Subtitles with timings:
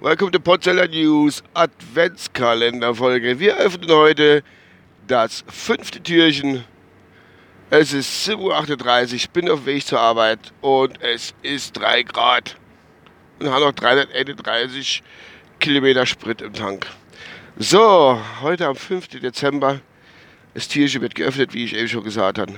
[0.00, 3.40] Welcome to Potzeller News Adventskalenderfolge.
[3.40, 4.44] Wir öffnen heute
[5.08, 6.62] das fünfte Türchen.
[7.70, 12.54] Es ist 7.38 Uhr, ich bin auf Weg zur Arbeit und es ist 3 Grad.
[13.40, 15.02] Und haben noch 331
[15.58, 16.86] Kilometer Sprit im Tank.
[17.56, 19.08] So, heute am 5.
[19.08, 19.80] Dezember.
[20.54, 22.52] Das Türchen wird geöffnet, wie ich eben schon gesagt habe.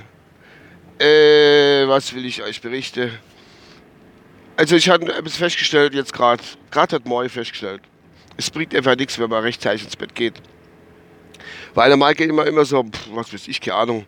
[0.99, 3.17] Äh, was will ich euch berichten?
[4.57, 7.79] Also ich habe etwas festgestellt jetzt gerade, gerade hat Moi festgestellt.
[8.37, 10.41] Es bringt einfach nichts, wenn man rechtzeitig ins Bett geht.
[11.75, 14.05] Weil normal geht immer immer so, pff, was weiß ich, keine Ahnung.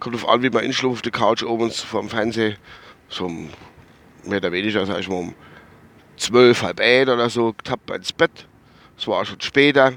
[0.00, 2.56] Kommt auf an, wie man inschlumpft auf der Couch oben vom Fernseher.
[3.10, 5.34] So mehr oder weniger, sag ich mal, um
[6.16, 8.46] zwölf, halb eins oder so, tappt man ins Bett.
[8.96, 9.92] Es war schon später.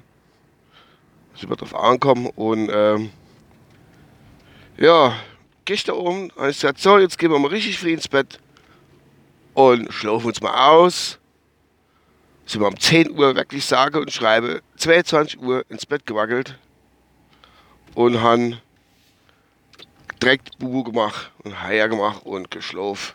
[1.33, 3.09] Sind wir drauf angekommen und ähm,
[4.77, 5.15] ja,
[5.63, 8.37] gestern oben, habe ich gesagt, so, jetzt gehen wir mal richtig früh ins Bett
[9.53, 11.19] und schlafen uns mal aus.
[12.45, 16.57] Sind wir um 10 Uhr wirklich sage und schreibe 22 Uhr ins Bett gewackelt
[17.93, 18.59] und haben
[20.21, 23.13] direkt Bubu gemacht und Heier gemacht und geschlafen.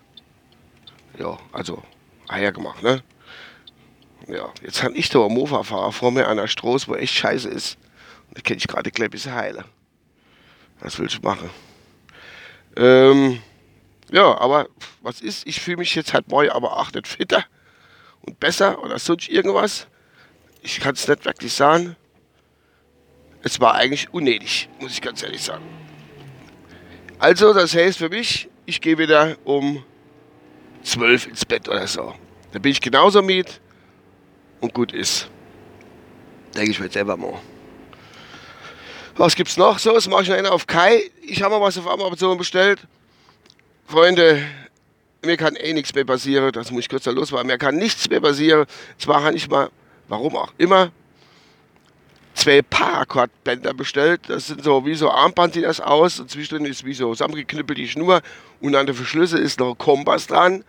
[1.19, 1.83] Ja, also
[2.31, 3.03] Heier gemacht, ne?
[4.29, 7.49] Ja, jetzt habe ich da einen Mofa-Fahrer vor mir an der Straße, wo echt scheiße
[7.49, 7.79] ist.
[8.29, 9.65] Und da kann ich gerade ein bisschen heilen.
[10.81, 11.49] Was will ich machen?
[12.77, 13.41] Ähm,
[14.13, 14.69] ja, aber
[15.03, 15.47] was ist?
[15.47, 17.45] Ich fühle mich jetzt halt neu, aber auch nicht fitter
[18.23, 19.87] und besser oder sonst irgendwas.
[20.63, 21.97] Ich kann es nicht wirklich sagen.
[23.43, 25.65] Es war eigentlich unnötig, muss ich ganz ehrlich sagen.
[27.19, 29.85] Also, das heißt für mich, ich gehe wieder um
[30.83, 32.15] 12 ins Bett oder so.
[32.53, 33.61] Dann bin ich genauso mit
[34.61, 35.29] und gut ist.
[36.55, 37.41] Denke ich mir selber mal.
[39.17, 39.79] Was gibt's noch?
[39.79, 41.11] So, jetzt mache ich noch einen auf Kai.
[41.23, 42.81] Ich habe mal was auf Amazon bestellt.
[43.87, 44.43] Freunde,
[45.25, 46.51] mir kann eh nichts mehr passieren.
[46.53, 47.47] Das muss ich kurz da loswerden.
[47.47, 48.67] Mir kann nichts mehr passieren.
[48.99, 49.71] Zwar habe ich mal,
[50.09, 50.91] warum auch immer,
[52.35, 54.23] zwei Paracord-Bänder bestellt.
[54.27, 56.19] Das sind so wie so Armband sieht das aus.
[56.19, 58.23] Und zwischendrin ist wie so zusammengeknüppelt die Schnur.
[58.61, 60.65] Und an der Verschlüsse ist noch ein Kompass dran.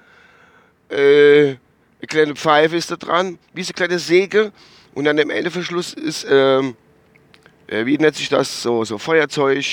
[0.90, 1.56] Äh,
[2.00, 3.40] eine kleine Pfeife ist da dran.
[3.54, 4.52] Wie so eine kleine Säge.
[4.94, 6.76] Und an dem Endeverschluss ist, ähm,
[7.66, 8.62] äh, wie nennt sich das?
[8.62, 9.66] So, so Feuerzeug.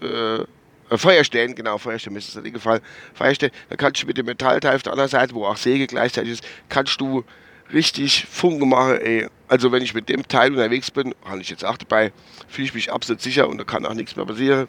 [0.00, 0.44] Äh,
[0.92, 2.82] äh, Feuerstellen, genau, Feuerstellen ist das in Fall.
[3.14, 6.32] Feuerstellen, da kannst du mit dem Metallteil auf der anderen Seite, wo auch Säge gleichzeitig
[6.32, 7.24] ist, kannst du
[7.72, 9.28] richtig Funke machen, ey.
[9.48, 12.12] Also wenn ich mit dem Teil unterwegs bin, habe ich jetzt auch dabei,
[12.48, 14.66] fühle ich mich absolut sicher und da kann auch nichts mehr passieren.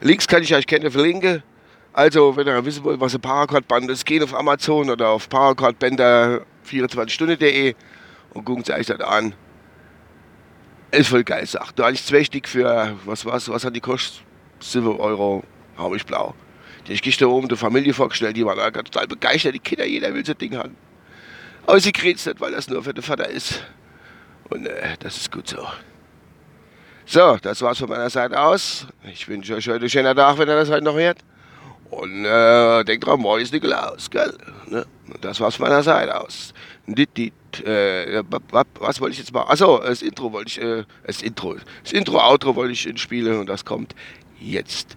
[0.00, 1.44] Links kann ich euch gerne verlinken.
[1.92, 7.74] Also, wenn ihr wissen wollt, was ein Paracord-Band ist, geht auf Amazon oder auf paracordbänder24stunden.de
[8.32, 9.34] und Sie euch das an.
[10.92, 11.78] Ist voll geil, sagt.
[11.78, 14.22] Da habe ich zwei Stück für, was war's, was hat die kostet?
[14.60, 15.42] 7 Euro
[15.76, 16.34] habe ich blau.
[16.86, 20.24] Die ich gestern oben der Familie vorgestellt, die waren total begeistert, die Kinder, jeder will
[20.24, 20.76] so ein Ding haben.
[21.66, 23.62] Aber sie kriegt nicht, weil das nur für den Vater ist.
[24.48, 25.66] Und äh, das ist gut so.
[27.06, 28.86] So, das war's von meiner Seite aus.
[29.12, 31.18] Ich wünsche euch heute einen schönen Tag, wenn ihr das heute noch hört.
[31.90, 34.32] Und äh, denkt dran, morgen ist Nikolaus, gell?
[34.68, 34.86] Ne?
[35.20, 36.54] Das war's von meiner Seite aus.
[36.86, 37.32] Dit, dit,
[37.64, 38.22] äh,
[38.80, 39.48] was wollte ich jetzt machen?
[39.48, 43.48] Achso, das Intro wollte ich, äh, das Intro, das Intro, Outro wollte ich spielen und
[43.48, 43.94] das kommt
[44.40, 44.96] jetzt.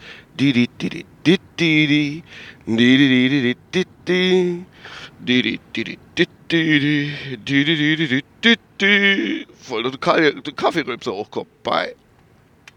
[9.62, 11.64] Voll der Kaffeerülpser hochkommt.
[11.64, 11.96] Bye.